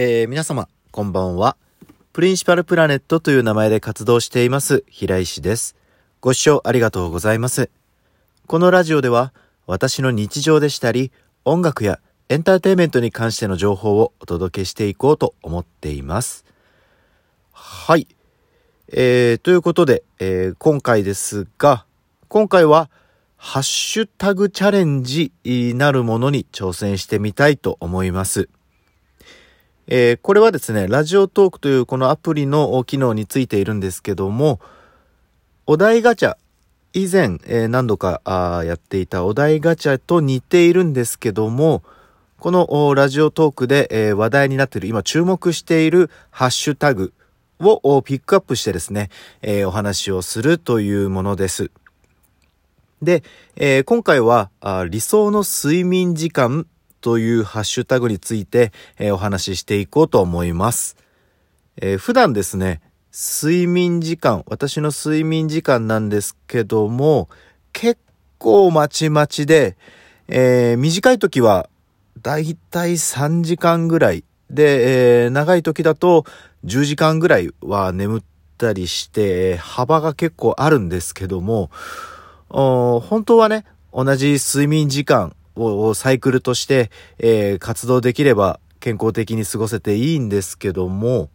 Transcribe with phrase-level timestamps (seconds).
[0.00, 1.56] えー、皆様、こんばんは。
[2.12, 5.74] プリンシパルプラネットという名前で活動しています、平石です。
[6.20, 7.68] ご視聴ありがとうございます。
[8.46, 9.32] このラジオでは、
[9.66, 11.10] 私の日常でしたり、
[11.44, 11.98] 音楽や
[12.28, 16.44] エンターテインメントに関しての情報をお届けしていこうと思っています。
[17.50, 18.06] はい。
[18.92, 21.86] えー、ということで、えー、今回ですが、
[22.28, 22.88] 今回は、
[23.36, 25.32] ハッシュタグチャレンジ
[25.74, 28.48] なるものに挑戦してみたいと思います。
[29.90, 34.60] えー、これはですね、ラジオトークというこのアプリの機能についているんですけども、
[35.66, 36.36] お題ガチャ、
[36.92, 41.82] 以前、えー、何度かあやっていたお題ガチャと似ているんですけども、
[42.38, 47.14] このラジオトークで、えー、話題になっている、今注目しているハッシュタグ
[47.58, 49.08] をピックアップしてですね、
[49.40, 51.70] えー、お話をするというものです。
[53.00, 53.22] で、
[53.56, 54.50] えー、今回は
[54.90, 56.66] 理想の睡眠時間
[57.00, 60.96] というハッシュタグについて、えー、お話ししていこうと思います。
[61.80, 62.80] えー、普段ですね、
[63.12, 67.28] 睡眠時間、私の睡眠時間なんですけども、
[67.72, 68.00] 結
[68.38, 69.76] 構まちまちで、
[70.28, 71.68] えー、短い時は
[72.20, 76.24] だいたい3時間ぐらいで、えー、長い時だと
[76.64, 78.22] 10時間ぐらいは眠っ
[78.56, 81.70] たりして、幅が結構あるんですけども、
[82.48, 91.30] 本当はね、同じ睡眠時間をサイクルとして、えー、活動できれば健康的に過ごせていいんですけども、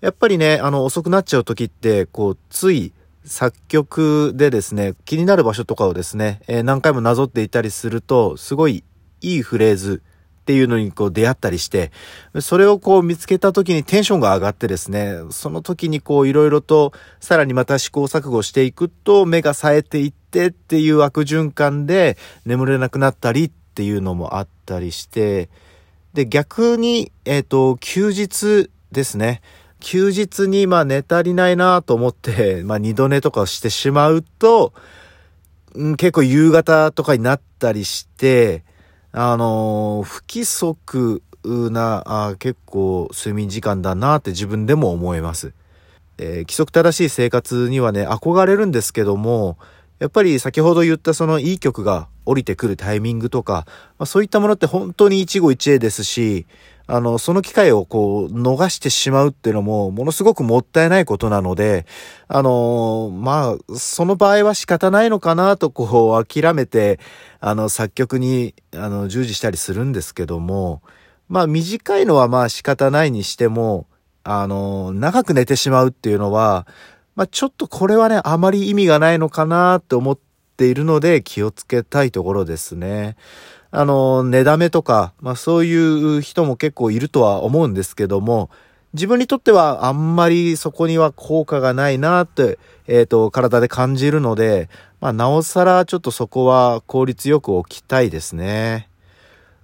[0.00, 2.92] やっぱりね、あの、遅くなっちゃう時って、こう、つい
[3.24, 8.82] 作曲でですね、気になる場所とかをですね、えー、何回もなぞっていたりすると、すごい
[9.20, 10.02] いいフレーズ
[10.40, 11.92] っていうのにこう出会ったりして、
[12.40, 25.50] それをこう見つけた時にテンションが上がってですね、その時にこういろいろとさらにまた試行錯誤していくと目が冴えていってっていう悪循環で眠れなくなったりっていうのもあったりして、
[26.14, 29.42] で逆に、えっ、ー、と、休日ですね。
[29.78, 34.72] 休日にまあ寝足りないなと思って、 まあ二度寝とかしてしまうと、
[35.74, 38.64] うん、結構夕方とかになったりして、
[39.12, 45.52] あの、不規則なあ結構睡眠時間だなって自分でも思います。
[46.18, 49.56] えー、規則正しい生活にはね、憧れるんですけども、
[49.98, 53.66] やっぱり先ほど言ったそのいい曲が降りてくるタイミングとか、
[53.98, 56.46] まあ、そういったものって本当に一期一会ですし、
[56.92, 61.86] あの、その機会をこう、逃してしまうっていうのも、ものすごくもったいないことなので、
[62.26, 66.98] あの、まあ、その場合は仕方ないのかなと、こう、諦めて、
[67.38, 70.82] あの、作曲に、あの、従事したりするんですけども、
[71.28, 73.86] まあ、短いのはまあ仕方ないにしても、
[74.24, 76.66] あの、長く寝てしまうっていうのは、
[77.14, 80.18] まあ、ちょっとこれはね、あまり意味がないのかなって思っ
[80.56, 83.16] ているので気をつけたいところですね。
[83.72, 88.50] あの、寝だめとか、まあそういう人も結構いるとは思うんですけども、
[88.92, 92.58] 自分にとってはあんまりそこには効果がないなって、
[92.88, 94.68] えっ、ー、と、体で感じるので、
[95.00, 98.88] まあなおさらちょっとそこは効率よく置きたいですね。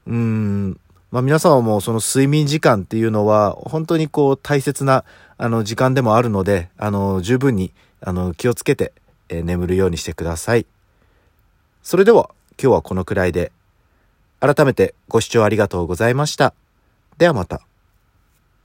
[0.06, 0.80] うん。
[1.10, 5.04] まあ皆様もその睡眠時間っていうのは本当にこう大切な
[5.38, 8.92] あの時間でもあるので、あの十分にあの気をつけて、
[9.28, 10.66] えー、眠るようにしてください。
[11.82, 12.30] それでは
[12.60, 13.50] 今日はこのくらいで
[14.41, 16.54] 改めてご視聴ありがとうございました。
[17.19, 17.62] ではまた。